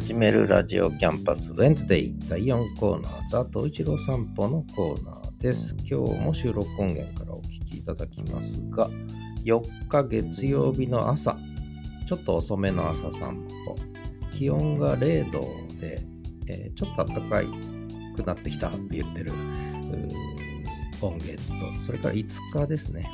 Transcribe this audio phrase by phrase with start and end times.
[0.00, 5.74] 始めるラジオキャンパスウェンズデイ第4コーナーザ・トイチロー散歩のコーナーです。
[5.78, 8.88] 今日も収録音源からお聞きいただきますが、
[9.44, 11.36] 4日月曜日の朝、
[12.08, 13.74] ちょっと遅めの朝散歩、
[14.30, 15.40] 気温が0度
[15.80, 16.00] で、
[16.48, 17.46] えーちょっと暖かい
[18.14, 19.32] くなってきたって言ってる
[21.02, 21.42] 音源
[21.76, 23.10] と、それから5日ですね。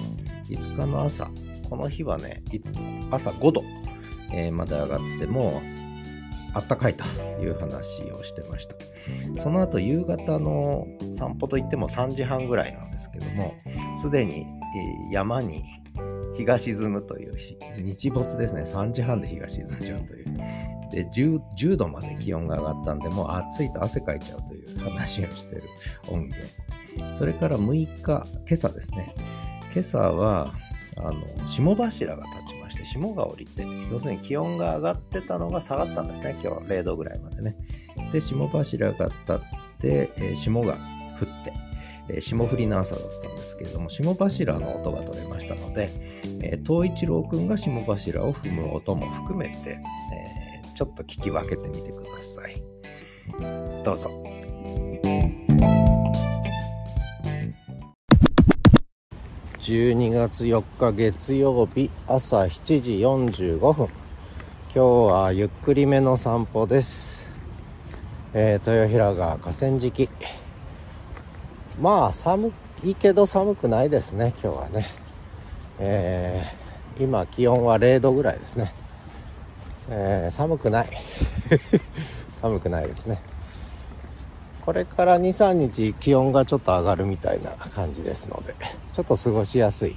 [0.51, 1.31] 5日の朝、
[1.71, 2.43] この日はね、
[3.11, 3.65] 朝5度、
[4.35, 5.63] えーまで上がっても
[6.55, 7.05] あったかいと
[7.43, 8.75] いう話をしてました。
[9.37, 13.55] その後夕方の散歩といっても3時半ぐらいなんですけども、
[13.95, 14.47] すでに
[15.11, 15.65] 山に
[16.35, 20.25] 日が沈むという日、日没ですね、3時半で日が沈んじゃうという。
[20.91, 25.65] で 10, 10度まで気温が上がったんで、もう暑いと汗かいちゃうという話をしてる
[26.09, 27.15] 音源。
[27.15, 29.13] それから6日、今朝ですね。
[29.73, 30.55] 今朝は、
[30.97, 37.57] あの霜柱が立ちまして霜が降りて要するに気温が上がってたのが下がったんですね今日0度ぐらいまでね。
[38.13, 39.39] で霜柱が立っ
[39.81, 40.75] て、えー霜が
[41.21, 41.53] 降って、
[42.09, 45.91] えー霜降りの朝だったんですけれども霜柱の音が取れましたので、
[46.43, 49.79] えー一郎くんが霜柱を踏む音も含めて、
[50.13, 52.63] えーちょっと聞き分けてみてください。
[53.85, 54.11] どうぞ。
[59.65, 63.87] 12月4日月曜日朝7時45分。
[63.87, 67.33] 今日はゆっくりめの散歩です、
[68.35, 70.11] えー豊平川河川敷。
[71.81, 74.85] まあ寒いけど寒くないですね今日はね。
[75.79, 78.75] えー今気温は0度ぐらいですね、
[79.89, 80.89] えー寒くない。
[82.43, 83.19] 寒くないですね。
[84.65, 88.55] これから23日気温がちょっと上がるみたいな感じですので
[88.93, 89.95] ちょっと過ごしやすい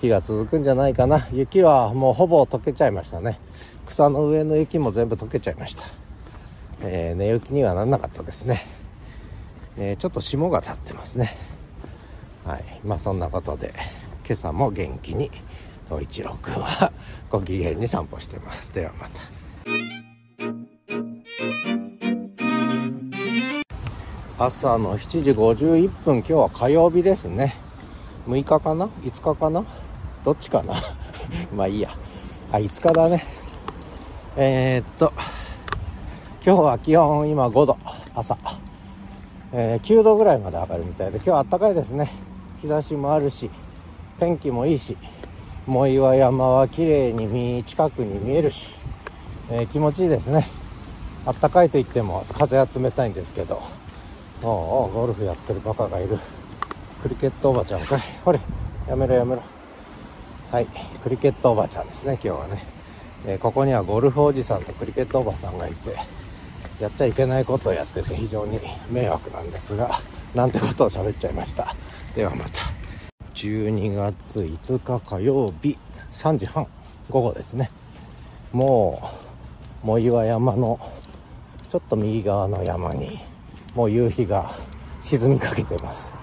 [0.00, 1.26] 日が続くんじゃないかな。
[1.32, 3.40] 雪はもうほぼ溶けちゃいましたね。
[3.84, 5.82] 草の上の雪も全部溶けちゃいました、
[6.82, 8.60] えー寝雪にはなんなかったですね、
[9.76, 11.36] えーちょっと霜が立ってますね。
[12.44, 12.80] はい。
[12.84, 13.74] まあそんなことで
[14.24, 15.30] 今朝も元気に
[15.88, 16.92] 東一郎くんは
[17.30, 18.72] ご機嫌に散歩してます。
[18.72, 19.97] ではまた。
[24.40, 27.56] 朝の7時51分今日は火曜日ですね。
[28.28, 29.64] 6日かな？5日かな？
[30.24, 30.74] どっちかな？
[31.52, 31.90] まあいいや。
[32.52, 33.26] あ5日だね。
[34.36, 35.12] えー、っと
[36.46, 37.76] 今日は気温今5度
[38.14, 38.38] 朝、
[39.52, 42.08] えー9度ぐらいまで上がるみたいで今日は暖かいですね。
[42.62, 43.50] 日差しもあるし
[44.20, 44.96] 天気もいいし
[45.66, 48.78] 藻岩山は綺麗に見近くに見えるし、
[49.50, 50.46] えー気持ちいいですね。
[51.24, 53.60] 暖かいと言っても風は冷たいんですけど。
[54.42, 54.50] おう
[54.84, 56.18] おうゴルフやってるバカがいる。
[57.02, 57.96] クリケットおばちゃんか。
[57.96, 58.00] い。
[58.24, 58.40] ほれ
[58.88, 59.42] やめろやめろ。
[60.50, 60.66] はい。
[61.02, 62.64] クリケットおばちゃんですね今日はね、
[63.26, 65.96] えーここにはゴルフおじさんとクリケットおばさんがいて
[66.80, 68.58] やっちゃいけないことをやってて非常に
[68.90, 69.90] 迷惑なんですが
[70.34, 71.74] なんてことを喋っちゃいました。
[72.14, 72.62] ではまた。
[73.34, 75.76] 12月5日火曜日
[76.10, 76.66] 3時半
[77.10, 77.70] 午後ですね。
[78.52, 79.02] も
[79.84, 80.78] う藻岩山の
[81.68, 83.18] ちょっと右側の山に
[83.78, 84.50] もう夕日が
[85.00, 86.16] 沈みかけてます。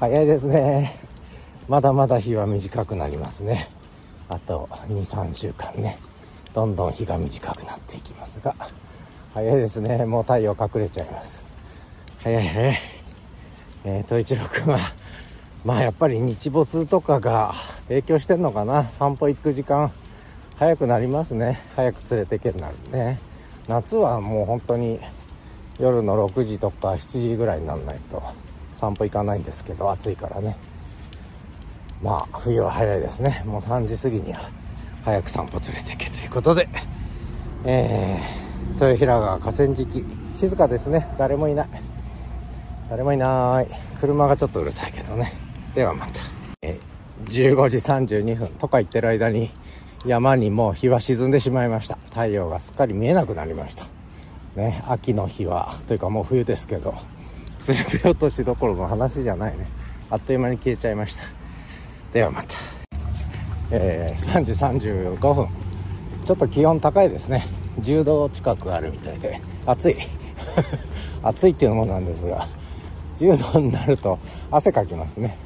[0.00, 0.98] 早いですね。
[1.68, 3.68] まだまだ日は短くなりますね。
[4.30, 5.98] あと23週間ね。
[6.54, 8.56] どんどん日が短くなっていきますが。
[9.34, 10.06] 早いですね。
[10.06, 11.44] もう太陽隠れちゃいます。
[12.20, 12.76] 早い早い
[13.84, 14.78] えー、東一郎君は
[15.66, 17.52] まあやっぱり日没とかが
[17.88, 18.88] 影響してんのかな。
[18.88, 19.92] 散歩行く時間。
[20.56, 21.60] 早くなりますね。
[21.76, 23.20] 早く連れて行けるなるね。
[23.68, 24.98] 夏はもう本当に
[25.78, 28.22] 夜の6時とか7時ぐらいにならないと
[28.74, 30.56] 散歩行かないんですけど暑いからね。
[32.02, 33.42] まあ冬は早いですね。
[33.46, 34.40] もう3時過ぎには
[35.04, 36.68] 早く散歩連れて行けということで。
[37.64, 40.04] えー、豊平川河川敷。
[40.32, 41.14] 静かですね。
[41.18, 41.68] 誰もいない。
[42.90, 43.68] 誰もいない。
[44.00, 45.32] 車がちょっとうるさいけどね。
[45.74, 46.12] ではまた、
[46.62, 46.92] えー
[47.26, 48.48] 15時32分。
[48.48, 49.50] とか言ってる間に
[50.04, 51.96] 山にもう日は沈んでしまいました。
[52.10, 53.86] 太陽がすっかり見えなくなりました。
[54.56, 56.94] ね秋の日はというかもう冬ですけど
[57.58, 59.66] すり落としどころの話じゃないね。
[60.10, 61.22] あっという間に消えちゃいました。
[62.12, 62.48] ではまた。
[63.70, 65.48] えー3時35分。
[66.24, 67.44] ちょっと気温高いですね。
[67.80, 69.40] 10度近くあるみたいで。
[69.64, 69.96] 暑い。
[71.22, 72.48] 暑いっていうものなんですが
[73.16, 74.18] 10度になると
[74.50, 75.38] 汗かきますね。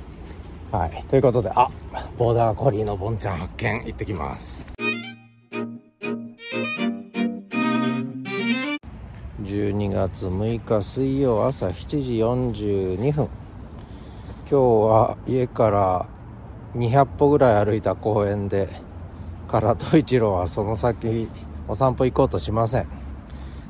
[0.73, 1.05] はい。
[1.09, 1.71] ということであ
[2.17, 4.67] ボーダーコリーのボンちゃん発見行ってきます。
[9.47, 13.29] 12月6日水曜朝7時42分。
[14.51, 16.09] 今日は家から
[16.75, 18.69] 200歩ぐらい歩いた公園で
[19.49, 21.29] 唐戸一郎はその先
[21.69, 22.89] お散歩行こうとしません。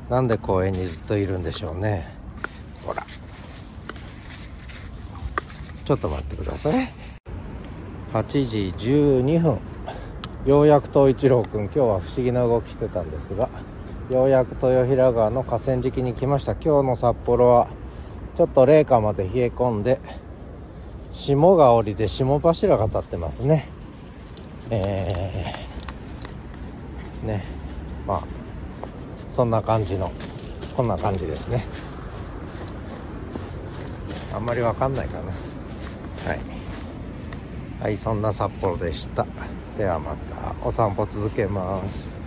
[0.08, 2.06] なんで公園にずっといるんでしょうね。
[2.82, 3.04] ほら。
[5.84, 6.88] ちょっと待ってください。
[8.14, 9.58] 8時12分。
[10.46, 13.50] ようやく東一郎くん今日は不思議な動きしてたんですが。
[14.10, 16.52] ようやく豊平川の河川敷に来ました。
[16.52, 17.66] 今日の札幌は
[18.36, 20.00] ちょっと零下まで冷え込んで
[21.12, 23.66] 霜が降りて霜柱が立ってますね。
[24.70, 27.44] えー、ね
[28.06, 28.22] まあ
[29.32, 30.12] そんな感じの
[30.76, 31.64] こんな感じですね。
[34.32, 35.32] あんまりわかんないかな。
[36.30, 37.82] はい。
[37.82, 39.26] はいそんな札幌でした。
[39.76, 42.25] ではまたお散歩続けます。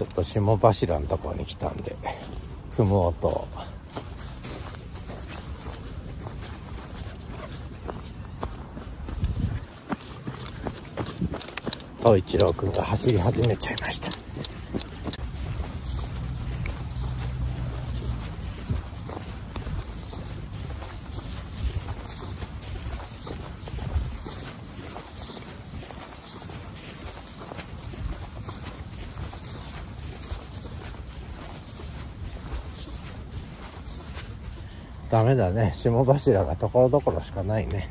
[0.00, 1.94] ちょっと霜柱のところに来たんで
[2.70, 3.46] 踏む音。
[11.98, 14.19] 東一郎君が走り始めちゃいました。
[35.10, 35.72] ダメだね。
[35.74, 37.88] 霜柱がところどころしかないね。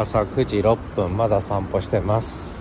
[0.00, 2.54] 朝9時6分まだ散歩してます。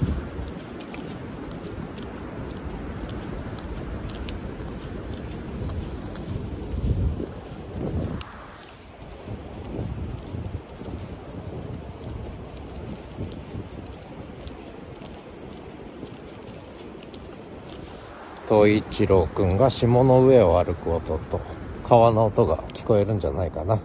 [18.48, 21.40] 東一郎くんが霜の上を歩く音と
[21.84, 23.80] 川の音が聞こえるんじゃないかな。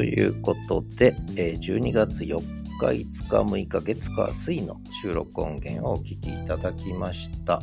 [0.00, 7.60] ということで、え12月4日、5日、6日、月火水の収録音源をお聞きいただきました。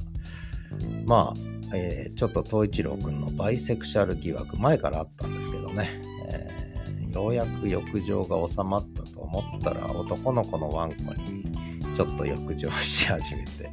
[1.08, 1.40] まあ、
[1.74, 5.90] えー、ちょっと東一郎くんのバイセクシャル疑惑前からあったんですけどね、
[6.30, 11.44] えー、ようやく浴場が収まったと思ったら男の子のワンコに
[11.96, 13.72] ちょっと浴場し始めて、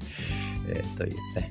[0.68, 1.50] えー、というね、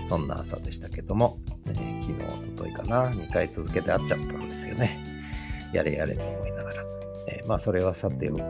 [0.00, 5.19] うん、そんな朝でしたけども、えー、昨日、おとといかな、2回続けて会っちゃったんですよね。
[5.72, 6.84] やれやれと思いながら。
[7.28, 8.40] えー、まあ、それはさておき、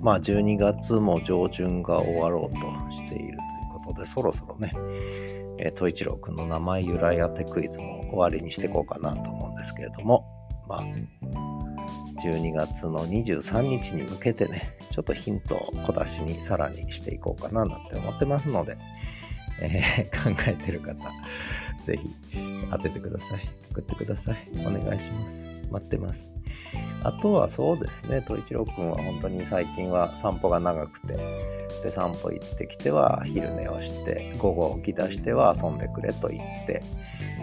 [0.00, 2.60] まあ、12月も上旬が終わろうと
[2.90, 3.36] しているという
[3.84, 4.72] ことで、そろそろね、
[5.58, 10.24] えー、一郎くんの名前由来当てクイズも終わりにしていこうかなと思うんですけれども、
[10.68, 10.84] まあ、
[12.24, 18.76] 12月の23日に向けてね、ちょっとヒントを小出しにさらにしていこうかななんて思ってますので、
[19.60, 20.94] えー、考えてる方、
[21.84, 22.38] ぜひ
[22.70, 23.48] 当ててください。
[23.70, 24.48] 送ってください。
[24.66, 25.46] お願いします。
[25.70, 26.32] 待ってます。
[27.02, 31.16] あとはそうですね、統一郎くんは本当に最近は散歩が長くて、
[31.82, 36.82] で、散歩行ってきては昼寝をして、午後起き出しては遊んでくれと言って、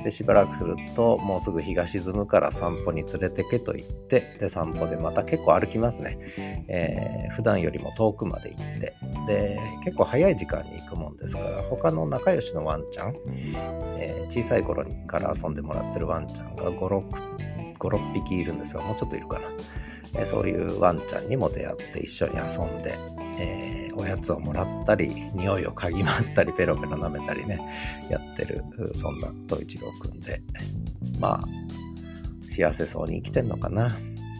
[0.04, 6.18] で、しばらくすると、もうすぐ日が沈むから散歩に連れてけと言って、で、散歩でまた結構歩きますね。
[6.68, 8.94] えー、普段よりも遠くまで行って、
[9.28, 13.16] で、結構早い時間に行くもんですから、他の仲良しのワンちゃん、
[13.98, 17.53] えー、小さい頃から遊んでもらってるワンちゃんが5、6、
[17.84, 19.50] 5、6匹いるんですが、もうちょっといるかな。
[20.16, 22.98] え、そういうワンちゃんにも出会って一緒に遊んで、
[23.40, 27.60] えー、おやつをもらったり、匂いを嗅ぎ回ったり、ペロペロ舐めたりね、
[28.10, 28.64] やってる、
[28.94, 30.42] そんな東一郎くんで、
[31.20, 31.42] まあ、
[32.48, 33.92] 幸せそうに生きてんのかな。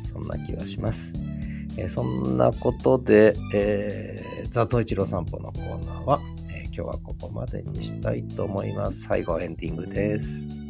[0.06, 1.14] そんな気がします。
[1.78, 6.22] えー、そんなことで、えー、ザ・トイチロ散歩のコーナーは、
[6.52, 9.02] え、今日はここまでにしたいと思います。
[9.02, 10.63] 最後エンディングです。